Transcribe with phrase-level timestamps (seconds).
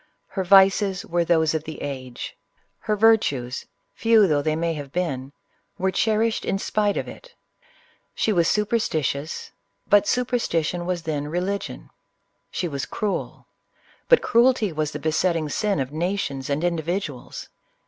[0.35, 2.35] li r vices were those of the age:—
[2.87, 5.31] her virtues, few though they may have been,
[5.77, 7.35] were cherished in spite of it.
[8.15, 9.51] She was superstitious,—
[9.91, 11.37] but Superstition was then K.
[11.39, 11.89] ligion.
[12.49, 13.45] She was cruel,—
[14.09, 17.49] but cruelty was the ting sin of nations and individuals.